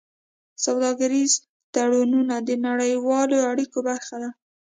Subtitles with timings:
[0.65, 1.31] سوداګریز
[1.73, 4.29] تړونونه د نړیوالو اړیکو برخه ده.